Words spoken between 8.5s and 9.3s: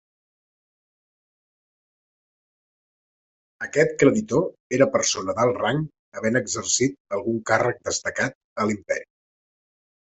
a l'imperi.